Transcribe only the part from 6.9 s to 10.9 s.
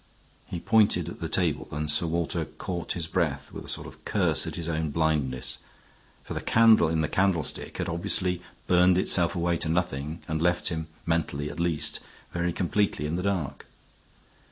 the candlestick had obviously burned itself away to nothing and left him,